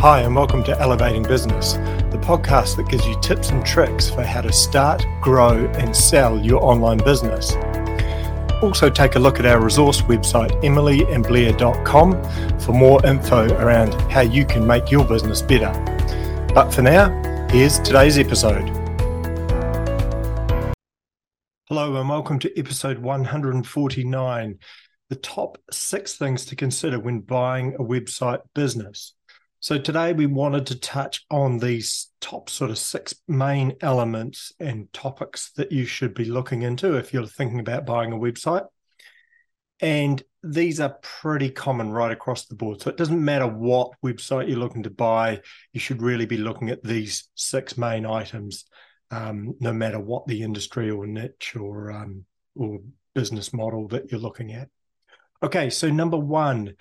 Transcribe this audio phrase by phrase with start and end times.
[0.00, 4.22] Hi, and welcome to Elevating Business, the podcast that gives you tips and tricks for
[4.22, 7.52] how to start, grow, and sell your online business.
[8.62, 14.46] Also, take a look at our resource website, emilyandblair.com, for more info around how you
[14.46, 15.70] can make your business better.
[16.54, 17.10] But for now,
[17.50, 18.70] here's today's episode.
[21.68, 24.58] Hello, and welcome to episode 149
[25.10, 29.12] the top six things to consider when buying a website business.
[29.62, 34.90] So today we wanted to touch on these top sort of six main elements and
[34.94, 38.64] topics that you should be looking into if you're thinking about buying a website.
[39.82, 42.80] And these are pretty common right across the board.
[42.80, 45.42] So it doesn't matter what website you're looking to buy,
[45.74, 48.64] you should really be looking at these six main items,
[49.10, 52.24] um, no matter what the industry or niche or um,
[52.54, 52.78] or
[53.14, 54.70] business model that you're looking at.
[55.42, 56.74] Okay, so number one,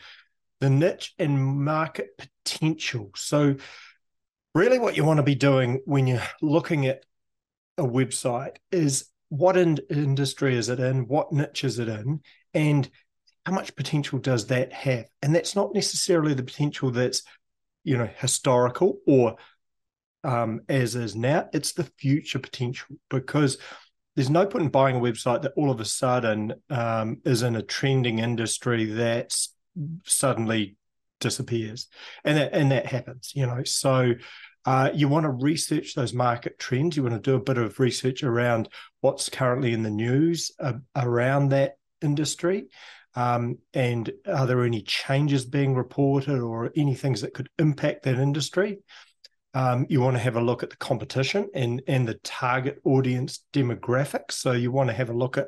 [0.59, 3.11] the niche and market potential.
[3.15, 3.55] So,
[4.53, 7.05] really, what you want to be doing when you're looking at
[7.77, 12.21] a website is what in- industry is it in, what niche is it in,
[12.53, 12.89] and
[13.45, 15.05] how much potential does that have?
[15.21, 17.23] And that's not necessarily the potential that's,
[17.83, 19.37] you know, historical or
[20.23, 21.49] um, as is now.
[21.53, 23.57] It's the future potential because
[24.15, 27.55] there's no point in buying a website that all of a sudden um, is in
[27.55, 29.53] a trending industry that's
[30.05, 30.75] suddenly
[31.19, 31.87] disappears.
[32.23, 33.63] And that and that happens you know.
[33.63, 34.13] So
[34.65, 36.95] uh, you want to research those market trends.
[36.95, 38.69] You want to do a bit of research around
[39.01, 42.67] what's currently in the news uh, around that industry.
[43.15, 48.19] Um, and are there any changes being reported or any things that could impact that
[48.19, 48.79] industry?
[49.55, 53.43] Um, you want to have a look at the competition and and the target audience
[53.51, 54.33] demographics.
[54.33, 55.47] So you want to have a look at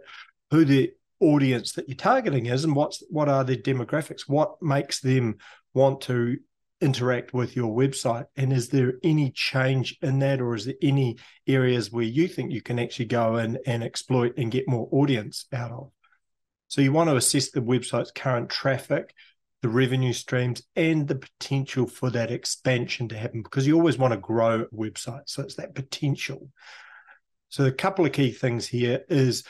[0.50, 4.22] who the audience that you're targeting is and what's what are their demographics?
[4.28, 5.38] What makes them
[5.74, 6.38] want to
[6.82, 8.26] interact with your website?
[8.36, 12.52] And is there any change in that or is there any areas where you think
[12.52, 15.92] you can actually go in and exploit and get more audience out of?
[16.68, 19.14] So you want to assess the website's current traffic
[19.62, 24.12] the revenue streams and the potential for that expansion to happen because you always want
[24.12, 26.50] to grow a website so it's that potential.
[27.50, 29.44] So a couple of key things here is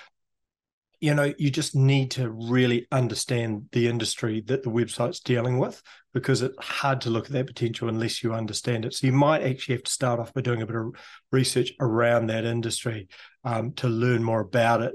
[1.01, 5.81] you know you just need to really understand the industry that the website's dealing with
[6.13, 8.93] because it's hard to look at that potential unless you understand it.
[8.93, 10.93] So you might actually have to start off by doing a bit of
[11.31, 13.07] research around that industry
[13.43, 14.93] um, to learn more about it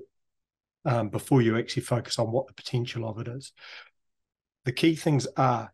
[0.84, 3.52] um, before you actually focus on what the potential of it is.
[4.64, 5.72] The key things are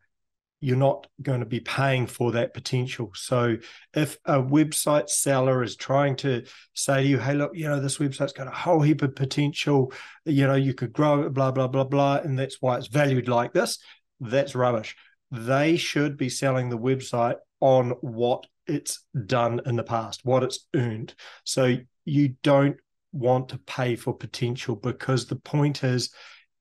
[0.62, 3.10] you're not going to be paying for that potential.
[3.14, 3.56] So
[3.94, 7.98] if a website seller is trying to say to you, hey, look, you know, this
[7.98, 9.92] website's got a whole heap of potential,
[10.24, 13.26] you know, you could grow it, blah, blah, blah, blah, and that's why it's valued
[13.26, 13.78] like this,
[14.20, 14.94] that's rubbish.
[15.32, 20.60] They should be selling the website on what it's done in the past, what it's
[20.76, 21.12] earned.
[21.42, 22.76] So you don't
[23.10, 26.14] want to pay for potential because the point is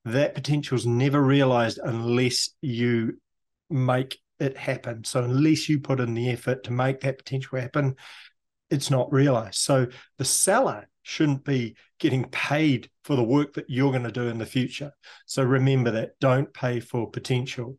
[0.04, 3.18] that potential is never realized unless you
[3.72, 5.04] make it happen.
[5.04, 7.96] So unless you put in the effort to make that potential happen,
[8.70, 9.56] it's not realized.
[9.56, 9.86] So
[10.18, 14.38] the seller shouldn't be getting paid for the work that you're going to do in
[14.38, 14.92] the future.
[15.26, 16.18] So remember that.
[16.20, 17.78] Don't pay for potential.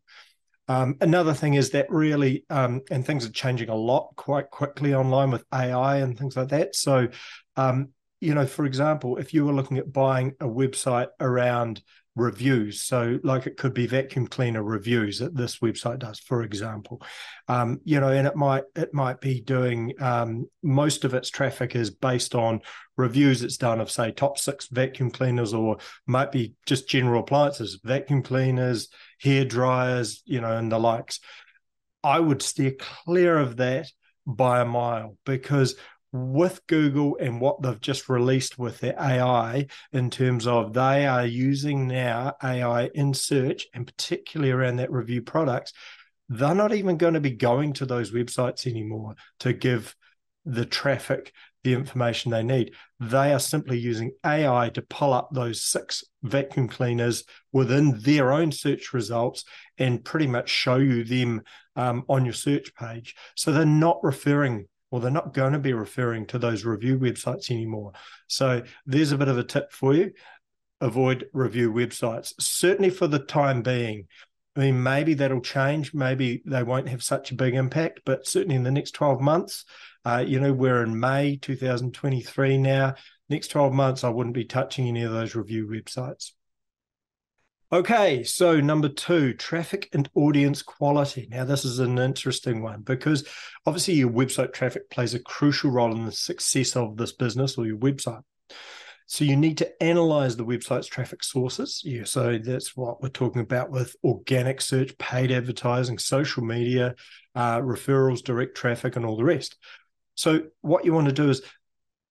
[0.67, 4.93] Um, another thing is that really, um, and things are changing a lot quite quickly
[4.93, 6.75] online with AI and things like that.
[6.75, 7.09] So,
[7.57, 7.89] um,
[8.21, 11.81] you know, for example, if you were looking at buying a website around
[12.15, 12.81] reviews.
[12.81, 17.01] So, like it could be vacuum cleaner reviews that this website does, for example.
[17.47, 21.75] Um, you know, and it might it might be doing um, most of its traffic
[21.75, 22.61] is based on
[22.97, 27.79] reviews it's done of say top six vacuum cleaners, or might be just general appliances,
[27.83, 28.89] vacuum cleaners,
[29.21, 31.19] hair dryers, you know, and the likes.
[32.03, 32.73] I would steer
[33.05, 33.87] clear of that
[34.25, 35.75] by a mile because
[36.13, 41.25] with Google and what they've just released with their AI in terms of they are
[41.25, 45.73] using now AI in search and particularly around that review products,
[46.29, 49.95] they're not even going to be going to those websites anymore to give
[50.45, 51.33] the traffic
[51.63, 52.73] the information they need.
[52.99, 58.51] They are simply using AI to pull up those six vacuum cleaners within their own
[58.51, 59.45] search results
[59.77, 61.41] and pretty much show you them
[61.75, 63.15] um, on your search page.
[63.35, 67.49] So they're not referring well, they're not going to be referring to those review websites
[67.49, 67.93] anymore.
[68.27, 70.11] So there's a bit of a tip for you.
[70.81, 74.07] Avoid review websites, certainly for the time being.
[74.55, 75.95] I mean, maybe that'll change.
[75.95, 79.65] Maybe they won't have such a big impact, but certainly in the next 12 months,
[80.05, 82.93] uh, you know, we're in May 2023 now.
[83.29, 86.33] Next 12 months, I wouldn't be touching any of those review websites.
[87.73, 91.27] Okay, so number two, traffic and audience quality.
[91.31, 93.27] Now, this is an interesting one because
[93.65, 97.65] obviously your website traffic plays a crucial role in the success of this business or
[97.65, 98.21] your website.
[99.07, 101.81] So you need to analyze the website's traffic sources.
[101.83, 106.93] Yeah, so that's what we're talking about with organic search, paid advertising, social media,
[107.33, 109.57] uh, referrals, direct traffic, and all the rest.
[110.13, 111.41] So what you want to do is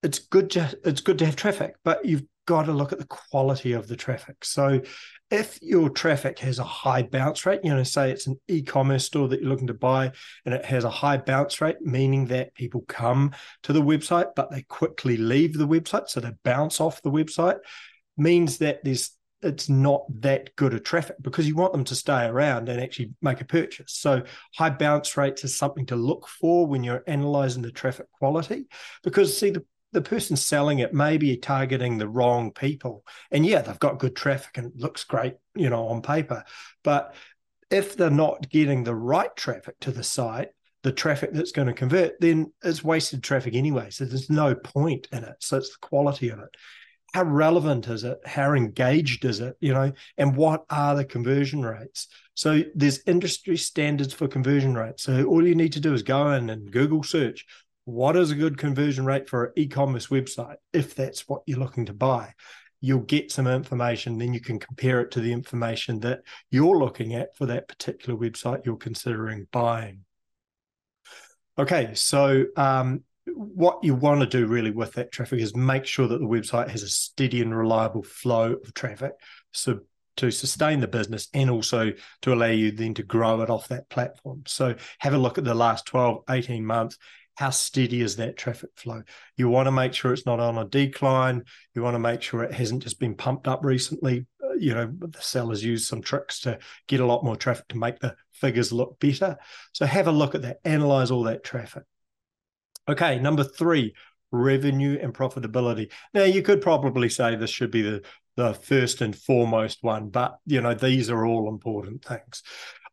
[0.03, 3.07] it's good to it's good to have traffic, but you've got to look at the
[3.07, 4.45] quality of the traffic.
[4.45, 4.81] So
[5.31, 9.29] if your traffic has a high bounce rate, you know, say it's an e-commerce store
[9.29, 10.13] that you're looking to buy
[10.45, 14.51] and it has a high bounce rate, meaning that people come to the website, but
[14.51, 16.09] they quickly leave the website.
[16.09, 17.59] So they bounce off the website,
[18.17, 22.27] means that there's it's not that good a traffic because you want them to stay
[22.27, 23.93] around and actually make a purchase.
[23.95, 24.23] So
[24.57, 28.67] high bounce rates is something to look for when you're analyzing the traffic quality.
[29.03, 33.05] Because see, the the person selling it may be targeting the wrong people.
[33.31, 36.45] And yeah, they've got good traffic and looks great, you know, on paper.
[36.83, 37.15] But
[37.71, 40.49] if they're not getting the right traffic to the site,
[40.83, 43.91] the traffic that's going to convert, then it's wasted traffic anyway.
[43.91, 45.37] So there's no point in it.
[45.41, 46.49] So it's the quality of it.
[47.15, 48.19] How relevant is it?
[48.25, 49.57] How engaged is it?
[49.61, 52.09] You know, and what are the conversion rates?
[52.35, 55.03] So there's industry standards for conversion rates.
[55.03, 57.45] So all you need to do is go in and Google search
[57.85, 61.87] what is a good conversion rate for an e-commerce website if that's what you're looking
[61.87, 62.33] to buy
[62.81, 66.21] you'll get some information then you can compare it to the information that
[66.51, 70.01] you're looking at for that particular website you're considering buying
[71.59, 76.09] okay so um, what you want to do really with that traffic is make sure
[76.09, 79.13] that the website has a steady and reliable flow of traffic
[79.53, 79.81] so
[80.17, 83.89] to sustain the business and also to allow you then to grow it off that
[83.89, 84.43] platform.
[84.47, 86.99] So have a look at the last 12, 18 months
[87.43, 89.03] how steady is that traffic flow?
[89.37, 91.43] You want to make sure it's not on a decline.
[91.75, 94.27] You want to make sure it hasn't just been pumped up recently.
[94.61, 97.99] You know, the sellers use some tricks to get a lot more traffic to make
[97.99, 99.39] the figures look better.
[99.73, 101.83] So have a look at that, analyze all that traffic.
[102.89, 103.95] Okay, number three,
[104.33, 105.93] revenue and profitability.
[106.15, 108.03] Now, you could probably say this should be the
[108.35, 112.43] the first and foremost one, but you know these are all important things.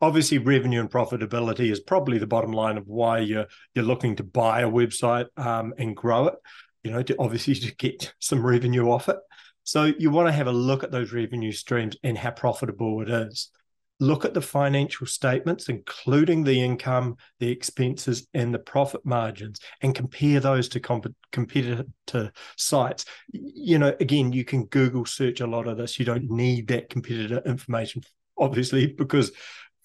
[0.01, 4.23] Obviously revenue and profitability is probably the bottom line of why you're you're looking to
[4.23, 6.35] buy a website um, and grow it
[6.83, 9.17] you know to obviously to get some revenue off it.
[9.63, 13.09] So you want to have a look at those revenue streams and how profitable it
[13.09, 13.51] is
[13.99, 19.95] look at the financial statements including the income the expenses and the profit margins and
[19.95, 25.67] compare those to comp- competitor sites you know again you can google search a lot
[25.67, 28.01] of this you don't need that competitor information
[28.37, 29.31] obviously because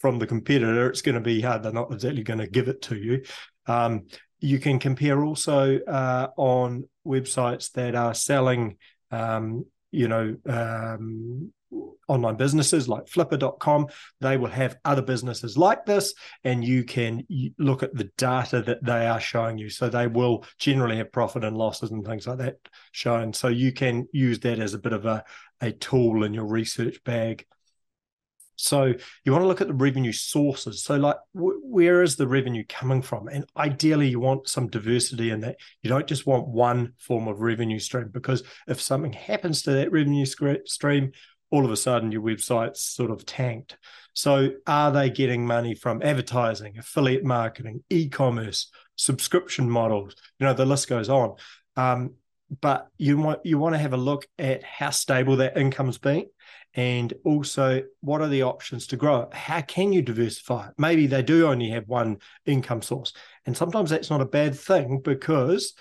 [0.04, 1.62] from the competitor, it's going to be hard.
[1.62, 3.22] They're not exactly going to give it to you.
[3.66, 4.02] Um,
[4.38, 8.76] you can compare also uh, on websites that are selling,
[9.10, 11.54] um, you know, um,
[12.08, 13.86] online businesses like flippa.com
[14.20, 17.22] they will have other businesses like this and you can
[17.58, 21.44] look at the data that they are showing you so they will generally have profit
[21.44, 22.56] and losses and things like that
[22.92, 25.24] shown so you can use that as a bit of a,
[25.60, 27.46] a tool in your research bag
[28.56, 28.94] so
[29.24, 30.82] you want to look at the revenue sources.
[30.82, 33.28] So, like, w- where is the revenue coming from?
[33.28, 35.56] And ideally, you want some diversity in that.
[35.82, 39.92] You don't just want one form of revenue stream because if something happens to that
[39.92, 41.12] revenue stream,
[41.54, 43.76] all of a sudden your website's sort of tanked.
[44.12, 50.16] So, are they getting money from advertising, affiliate marketing, e-commerce, subscription models?
[50.40, 51.36] You know, the list goes on.
[51.76, 52.14] Um,
[52.60, 56.26] but you want you want to have a look at how stable that income's been
[56.74, 61.48] and also what are the options to grow how can you diversify maybe they do
[61.48, 63.12] only have one income source
[63.46, 65.72] and sometimes that's not a bad thing because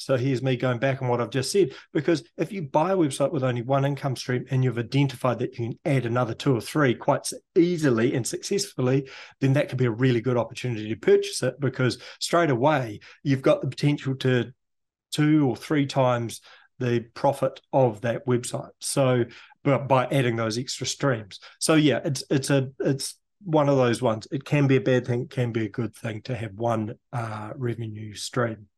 [0.00, 1.72] so here's me going back on what I've just said.
[1.92, 5.58] Because if you buy a website with only one income stream and you've identified that
[5.58, 9.08] you can add another two or three quite easily and successfully,
[9.40, 13.42] then that could be a really good opportunity to purchase it because straight away you've
[13.42, 14.52] got the potential to
[15.12, 16.40] two or three times
[16.78, 18.70] the profit of that website.
[18.80, 19.26] So,
[19.62, 21.40] but by adding those extra streams.
[21.58, 24.26] So yeah, it's it's a it's one of those ones.
[24.30, 27.52] It can be a bad thing, can be a good thing to have one uh,
[27.56, 28.68] revenue stream.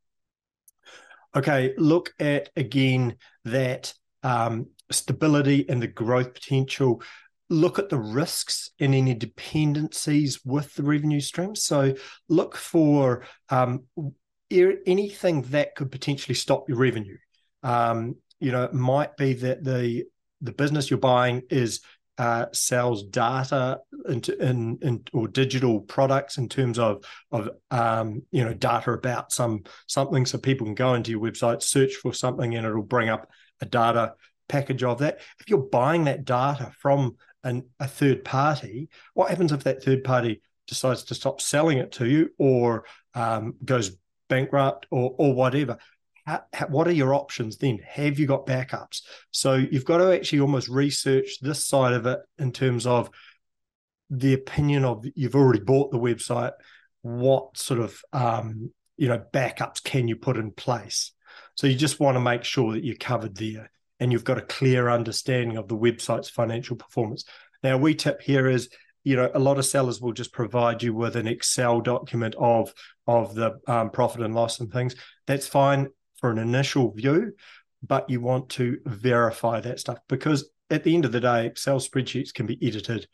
[1.35, 7.01] Okay, look at again that um, stability and the growth potential.
[7.49, 11.55] Look at the risks and any dependencies with the revenue stream.
[11.55, 11.95] So
[12.29, 13.83] look for um,
[14.51, 17.17] anything that could potentially stop your revenue.
[17.63, 20.05] Um, you know, it might be that the
[20.41, 21.79] the business you're buying is
[22.17, 28.43] uh, sells data into in, in or digital products in terms of of um, you
[28.43, 32.55] know data about some something, so people can go into your website, search for something,
[32.55, 33.29] and it'll bring up
[33.61, 34.13] a data
[34.47, 35.19] package of that.
[35.39, 40.03] If you're buying that data from an, a third party, what happens if that third
[40.03, 43.95] party decides to stop selling it to you or um, goes
[44.29, 45.77] bankrupt or or whatever?
[46.25, 47.79] How, what are your options then?
[47.85, 49.01] Have you got backups?
[49.31, 53.09] So you've got to actually almost research this side of it in terms of
[54.09, 56.53] the opinion of you've already bought the website.
[57.01, 61.11] What sort of um, you know backups can you put in place?
[61.55, 64.41] So you just want to make sure that you're covered there and you've got a
[64.41, 67.25] clear understanding of the website's financial performance.
[67.63, 68.69] Now, we tip here is
[69.03, 72.73] you know a lot of sellers will just provide you with an excel document of
[73.07, 74.95] of the um, profit and loss and things
[75.27, 75.89] that's fine
[76.23, 77.33] for an initial view
[77.85, 81.79] but you want to verify that stuff because at the end of the day excel
[81.79, 83.05] spreadsheets can be edited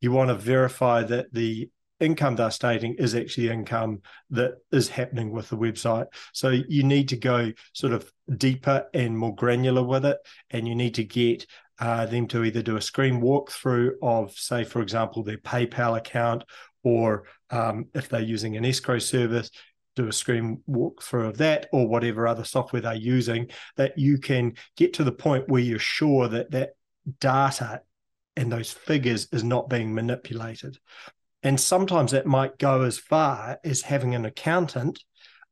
[0.00, 1.68] you want to verify that the
[2.00, 6.06] income they're stating is actually income that is happening with the website.
[6.32, 10.18] So you need to go sort of deeper and more granular with it,
[10.50, 11.46] and you need to get
[11.78, 16.44] uh, them to either do a screen walkthrough of, say, for example, their PayPal account,
[16.82, 19.50] or um, if they're using an escrow service,
[19.96, 24.54] do a screen walkthrough of that, or whatever other software they're using, that you can
[24.76, 26.70] get to the point where you're sure that that
[27.20, 27.82] data
[28.36, 30.78] and those figures is not being manipulated.
[31.42, 35.04] And sometimes that might go as far as having an accountant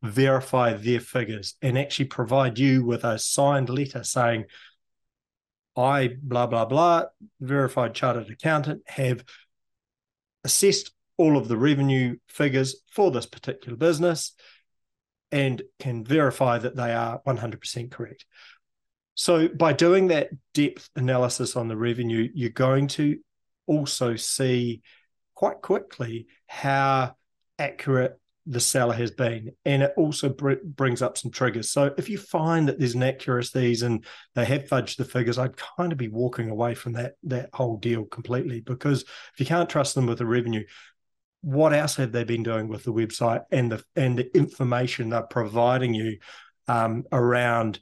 [0.02, 4.46] verify their figures and actually provide you with a signed letter saying,
[5.76, 7.04] I, blah, blah, blah,
[7.40, 9.24] verified chartered accountant, have
[10.44, 10.92] assessed
[11.22, 14.32] all of the revenue figures for this particular business
[15.30, 18.26] and can verify that they are 100% correct.
[19.14, 23.18] So, by doing that depth analysis on the revenue, you're going to
[23.68, 24.82] also see
[25.34, 27.14] quite quickly how
[27.56, 29.52] accurate the seller has been.
[29.64, 31.70] And it also br- brings up some triggers.
[31.70, 35.92] So, if you find that there's inaccuracies and they have fudged the figures, I'd kind
[35.92, 39.94] of be walking away from that, that whole deal completely because if you can't trust
[39.94, 40.64] them with the revenue,
[41.42, 45.22] what else have they been doing with the website and the and the information they're
[45.22, 46.18] providing you
[46.68, 47.80] um, around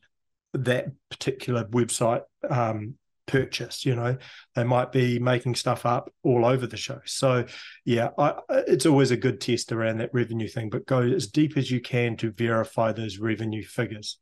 [0.54, 2.94] that particular website um,
[3.26, 4.16] purchase you know?
[4.54, 7.00] They might be making stuff up all over the show.
[7.04, 7.44] So
[7.84, 11.56] yeah I, it's always a good test around that revenue thing but go as deep
[11.56, 14.18] as you can to verify those revenue figures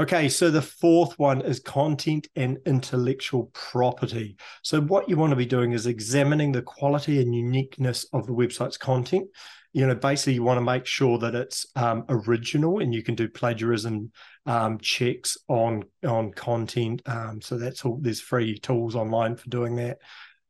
[0.00, 4.36] Okay, so the fourth one is content and intellectual property.
[4.62, 8.32] So, what you want to be doing is examining the quality and uniqueness of the
[8.32, 9.26] website's content.
[9.72, 13.14] You know basically you want to make sure that it's um, original and you can
[13.16, 14.12] do plagiarism
[14.46, 17.02] um, checks on on content.
[17.06, 19.98] Um, so that's all there's free tools online for doing that.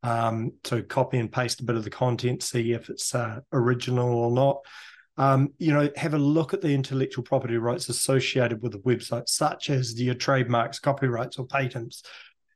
[0.03, 4.11] Um, so copy and paste a bit of the content see if it's uh, original
[4.11, 4.59] or not
[5.19, 9.29] um, you know have a look at the intellectual property rights associated with the website
[9.29, 12.03] such as your trademarks copyrights or patents.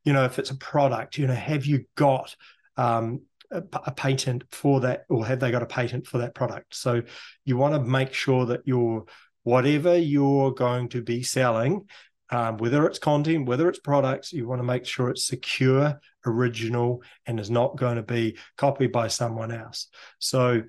[0.04, 2.34] You know if it's a product you know have you got
[2.76, 6.74] um, a, patent for that or have they got a patent for that product?
[6.74, 7.02] So
[7.44, 9.04] you want to make sure that your
[9.42, 11.86] whatever you're going to be selling
[12.30, 17.02] um, whether it's content whether it's products you want to make sure it's secure original
[17.26, 19.88] and is not going to be copied by someone else.
[20.18, 20.62] So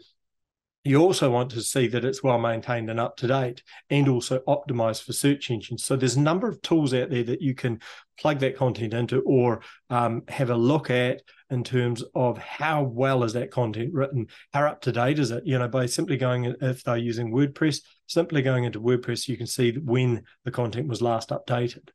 [0.83, 4.39] you also want to see that it's well maintained and up to date and also
[4.47, 5.85] optimized for search engines.
[5.85, 7.79] So there's a number of tools out there that you can
[8.19, 13.23] plug that content into or um, have a look at in terms of how well
[13.23, 15.43] is that content written, how up to date is it?
[15.45, 19.47] You know, by simply going, if they're using WordPress, simply going into WordPress, you can
[19.47, 21.89] see when the content was last updated.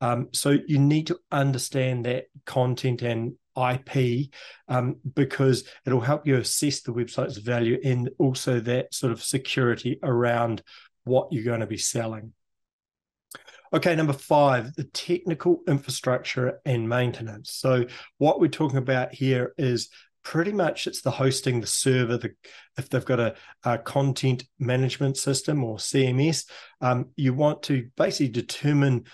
[0.00, 4.30] Um, so you need to understand that content and IP
[4.68, 9.98] um, because it'll help you assess the website's value and also that sort of security
[10.02, 10.62] around
[11.04, 12.32] what you're going to be selling.
[13.72, 17.52] Okay, number five, the technical infrastructure and maintenance.
[17.52, 17.84] So,
[18.16, 19.90] what we're talking about here is
[20.24, 22.34] pretty much it's the hosting, the server, the
[22.78, 23.34] if they've got a,
[23.64, 26.46] a content management system or CMS,
[26.80, 29.04] um, you want to basically determine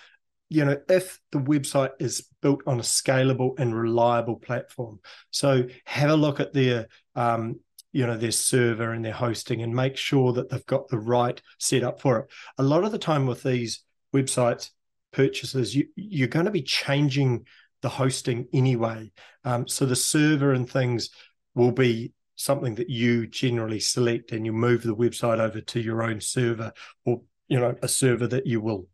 [0.55, 5.01] you know if the website is built on a scalable and reliable platform.
[5.31, 7.59] So have a look at their um,
[7.93, 11.41] you know their server and their hosting and make sure that they've got the right
[11.59, 12.27] setup for it.
[12.59, 13.83] A lot of the time with these
[14.15, 14.71] websites
[15.13, 17.47] purchases you you're going to be changing
[17.83, 19.11] the hosting anyway.
[19.45, 21.11] Um, so the server and things
[21.55, 26.03] will be something that you generally select and you move the website over to your
[26.03, 26.73] own server
[27.05, 28.87] or you know a server that you will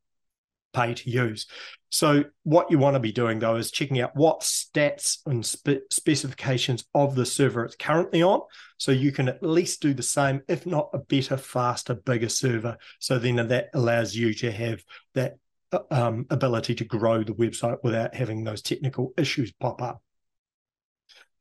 [0.72, 1.46] pay to use.
[1.90, 5.84] So, what you want to be doing though is checking out what stats and spe-
[5.90, 8.40] specifications of the server it's currently on.
[8.78, 12.76] So, you can at least do the same, if not a better, faster, bigger server.
[13.00, 14.82] So, then that allows you to have
[15.14, 15.34] that
[15.72, 20.02] uh, um, ability to grow the website without having those technical issues pop up.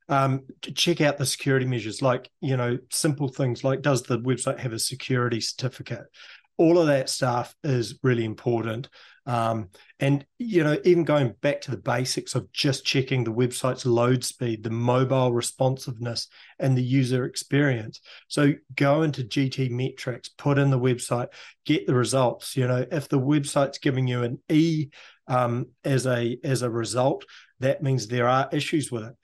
[0.07, 0.41] um,
[0.75, 4.73] check out the security measures, like you know, simple things like does the website have
[4.73, 6.05] a security certificate?
[6.57, 8.89] All of that stuff is really important.
[9.29, 9.69] Um,
[9.99, 14.23] and you know, even going back to the basics of just checking the website's load
[14.23, 18.01] speed, the mobile responsiveness, and the user experience.
[18.27, 21.27] So go into GTmetrix, put in the website,
[21.63, 22.57] get the results.
[22.57, 24.89] You know, if the website's giving you an E
[25.27, 27.23] um, as a as a result,
[27.59, 29.15] that means there are issues with it.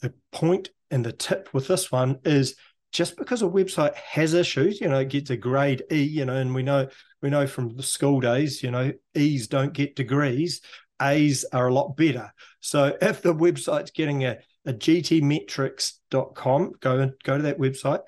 [0.00, 2.54] The point and the tip with this one is
[2.92, 6.34] just because a website has issues, you know, it gets a grade E, you know,
[6.34, 6.88] and we know
[7.22, 10.60] we know from the school days, you know, E's don't get degrees,
[11.00, 12.32] A's are a lot better.
[12.60, 18.00] So if the website's getting a, a gtmetrix.com, go go to that website.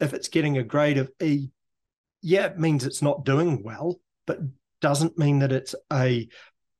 [0.00, 1.48] If it's getting a grade of E,
[2.20, 4.40] yeah, it means it's not doing well, but
[4.80, 6.28] doesn't mean that it's a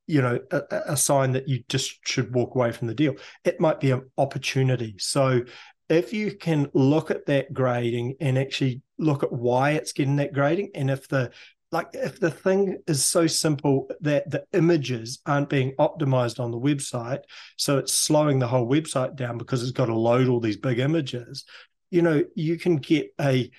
[0.05, 3.15] you know a, a sign that you just should walk away from the deal.
[3.43, 4.95] It might be an opportunity.
[4.99, 5.41] So
[5.89, 10.33] if you can look at that grading and actually look at why it's getting that
[10.33, 11.31] grading and if the
[11.71, 16.59] like if the thing is so simple that the images aren't being optimized on the
[16.59, 17.19] website
[17.57, 20.79] so it's slowing the whole website down because it's got to load all these big
[20.79, 21.45] images
[21.91, 23.49] you know you can get a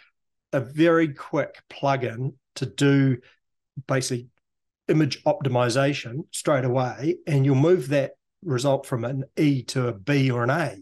[0.52, 3.16] a very quick plugin to do
[3.86, 4.26] basically
[4.88, 10.30] image optimization straight away and you'll move that result from an e to a b
[10.30, 10.76] or an a.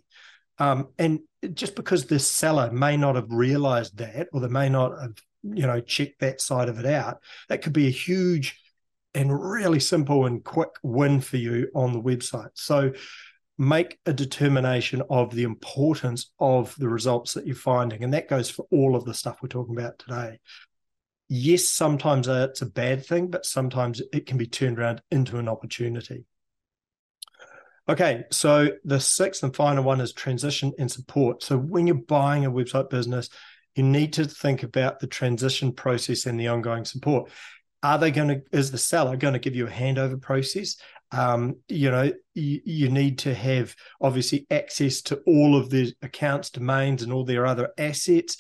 [0.59, 1.21] Um, and
[1.55, 5.67] just because the seller may not have realized that or they may not have you
[5.67, 8.61] know checked that side of it out that could be a huge
[9.17, 12.51] and really simple and quick win for you on the website.
[12.53, 12.93] So
[13.57, 18.05] make a determination of the importance of the results that you're finding.
[18.05, 20.39] And that goes for all of the stuff we're talking about today.
[21.29, 25.39] Yes sometimes uh, it's a bad thing but sometimes it can be turned around into
[25.39, 26.25] an opportunity
[27.89, 31.43] Okay, so the sixth and final one is transition and support.
[31.45, 33.31] So when you're buying a website business,
[33.77, 37.31] you need to think about the transition process and the ongoing support.
[37.85, 40.77] Are they going to, is the seller going to give you a handover process?
[41.13, 46.51] Um, you know, you, you need to have obviously access to all of the accounts,
[46.51, 48.39] domains, and all their other assets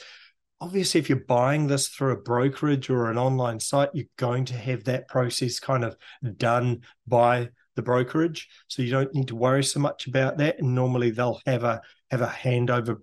[0.58, 4.54] obviously if you're buying this through a brokerage or an online site you're going to
[4.54, 5.94] have that process kind of
[6.38, 10.74] done by the brokerage so you don't need to worry so much about that and
[10.74, 12.96] normally they'll have a have a handover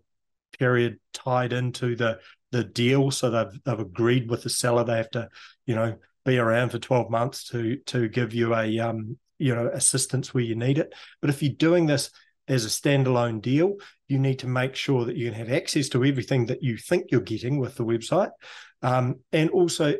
[0.57, 2.19] period tied into the
[2.53, 3.11] the deal.
[3.11, 5.29] So they've they've agreed with the seller they have to,
[5.65, 9.67] you know, be around for 12 months to to give you a um, you know,
[9.67, 10.93] assistance where you need it.
[11.19, 12.11] But if you're doing this
[12.47, 13.75] as a standalone deal,
[14.07, 17.07] you need to make sure that you can have access to everything that you think
[17.09, 18.31] you're getting with the website.
[18.81, 19.95] Um, and also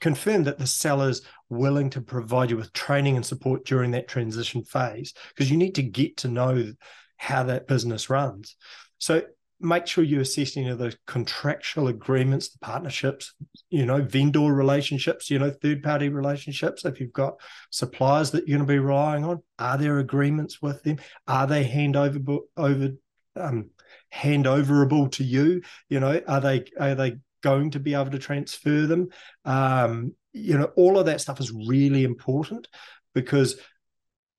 [0.00, 1.22] confirm that the seller's
[1.54, 5.74] willing to provide you with training and support during that transition phase because you need
[5.76, 6.72] to get to know
[7.16, 8.56] how that business runs.
[8.98, 9.22] So
[9.60, 13.34] make sure you're assessing the contractual agreements, the partnerships,
[13.70, 16.84] you know, vendor relationships, you know, third party relationships.
[16.84, 17.40] If you've got
[17.70, 20.98] suppliers that you're going to be relying on, are there agreements with them?
[21.26, 22.18] Are they hand over
[22.56, 22.90] over
[23.36, 23.70] um,
[24.10, 25.62] hand overable to you?
[25.88, 29.08] You know, are they are they going to be able to transfer them?
[29.44, 32.68] Um, you know, all of that stuff is really important
[33.14, 33.56] because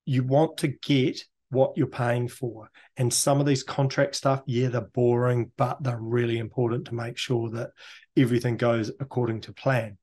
[0.04, 2.70] you want to get what you're paying for.
[2.96, 7.16] And some of these contract stuff, yeah, they're boring, but they're really important to make
[7.16, 7.70] sure that
[8.16, 9.96] everything goes according to plan.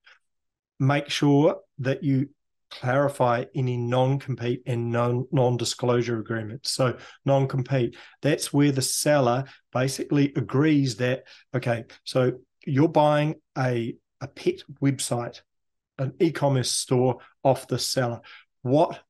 [0.80, 2.30] Make sure that you
[2.72, 6.72] clarify any non-compete and non non-disclosure agreements.
[6.72, 11.26] So non-compete, that's where the seller basically agrees that
[11.56, 15.42] okay, so you're buying a a pet website,
[15.98, 18.22] an e-commerce store off the seller.
[18.62, 19.02] What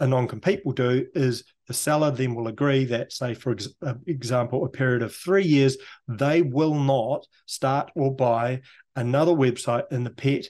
[0.00, 3.94] a non-compete will do is the seller then will agree that, say, for ex- uh,
[4.06, 5.76] example, a period of three years,
[6.08, 8.62] they will not start or buy
[8.96, 10.46] another website in the pet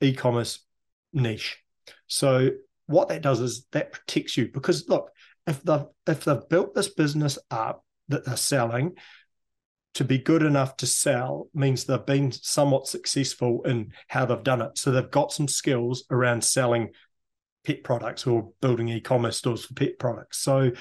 [0.00, 0.64] e-commerce
[1.12, 1.58] niche.
[2.06, 2.50] So
[2.86, 5.10] what that does is that protects you because look,
[5.46, 8.92] if they've if they've built this business up that they're selling
[9.96, 14.60] to be good enough to sell means they've been somewhat successful in how they've done
[14.60, 14.76] it.
[14.76, 16.90] So they've got some skills around selling
[17.64, 20.38] pet products or building e-commerce stores for pet products.
[20.38, 20.72] So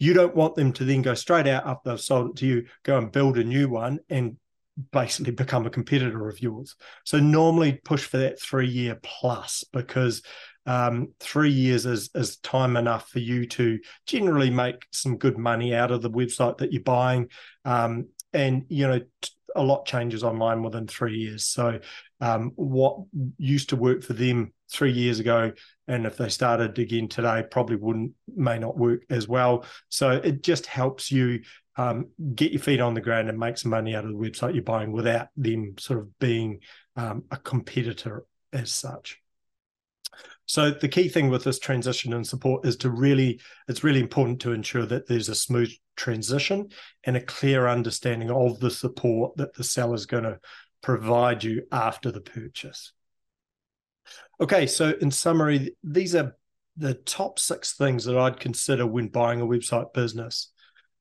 [0.00, 2.66] you don't want them to then go straight out after they've sold it to you,
[2.82, 4.36] go and build a new one and
[4.90, 6.74] basically become a competitor of yours.
[7.04, 10.22] So normally push for that three year plus because
[10.66, 15.72] um, three years is is time enough for you to generally make some good money
[15.72, 17.28] out of the website that you're buying.
[17.64, 19.00] Um, and you know,
[19.56, 21.44] a lot changes online within three years.
[21.44, 21.80] So
[22.20, 22.98] um, what
[23.38, 25.52] used to work for them three years ago
[25.88, 30.44] and if they started again today probably wouldn't may not work as well so it
[30.44, 31.40] just helps you
[31.76, 34.54] um, get your feet on the ground and make some money out of the website
[34.54, 36.60] you're buying without them sort of being
[36.96, 39.18] um, a competitor as such.
[40.46, 44.40] So the key thing with this transition and support is to really, it's really important
[44.40, 46.70] to ensure that there's a smooth transition
[47.04, 50.40] and a clear understanding of the support that the seller is going to
[50.82, 52.92] provide you after the purchase.
[54.40, 56.34] Okay, so in summary, these are
[56.76, 60.50] the top six things that I'd consider when buying a website business.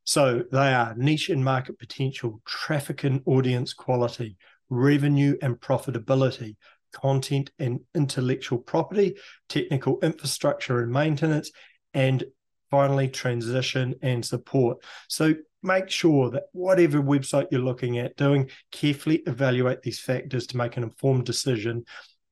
[0.03, 4.35] So they are niche and market potential, traffic and audience quality,
[4.69, 6.57] revenue and profitability,
[6.91, 9.15] content and intellectual property,
[9.47, 11.51] technical infrastructure and maintenance,
[11.93, 12.25] and
[12.69, 14.77] finally transition and support.
[15.07, 20.57] So make sure that whatever website you're looking at doing, carefully evaluate these factors to
[20.57, 21.85] make an informed decision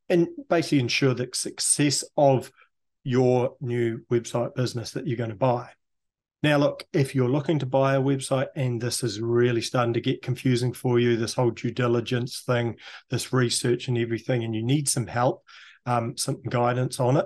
[0.10, 2.52] and basically ensure the success of
[3.04, 5.70] your new website business that you're going to buy.
[6.44, 10.02] Now, look, if you're looking to buy a website and this is really starting to
[10.02, 12.76] get confusing for you, this whole due diligence thing,
[13.10, 15.44] this research and everything, and you need some help,
[15.88, 17.26] um, some guidance on it,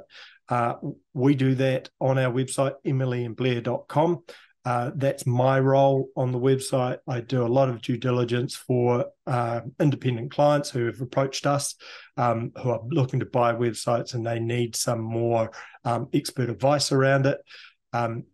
[0.51, 0.75] uh,
[1.13, 4.23] we do that on our website, emilyandblair.com.
[4.63, 6.99] Uh, that's my role on the website.
[7.07, 11.75] I do a lot of due diligence for uh, independent clients who have approached us,
[12.17, 15.51] um, who are looking to buy websites and they need some more
[15.85, 17.39] um, expert advice around it.
[17.93, 18.25] Um,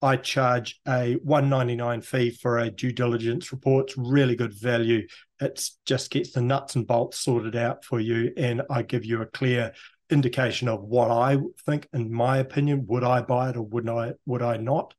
[0.00, 3.90] I charge a 199 fee for a due diligence report.
[3.90, 5.06] It's really good value.
[5.40, 9.22] It just gets the nuts and bolts sorted out for you, and I give you
[9.22, 9.72] a clear
[10.10, 14.12] indication of what I think, in my opinion, would I buy it or would I
[14.26, 14.94] would I not?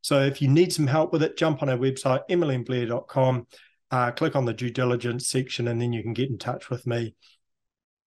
[0.00, 3.46] So if you need some help with it, jump on our website, emilyandblair.com,
[3.90, 6.86] uh, click on the due diligence section, and then you can get in touch with
[6.86, 7.14] me.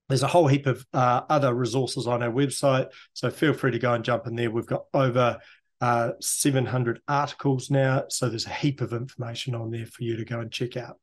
[0.09, 3.79] There's a whole heap of uh, other resources on our website, so feel free to
[3.79, 4.51] go and jump in there.
[4.51, 5.39] We've got over
[5.81, 8.05] uh, 700 articles now.
[8.09, 10.99] So there's a heap of information on there for you to go and check out.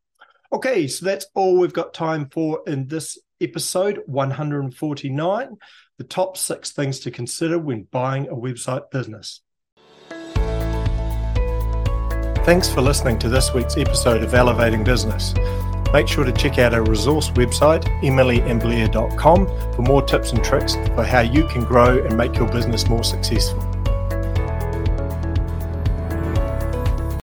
[0.52, 5.58] Okay, so that's all we've got time for in this episode 149
[5.98, 9.40] the top six things to consider when buying a website business.
[12.44, 15.32] Thanks for listening to this week's episode of Elevating Business.
[15.92, 21.04] Make sure to check out our resource website, emilyandblair.com, for more tips and tricks for
[21.04, 23.71] how you can grow and make your business more successful.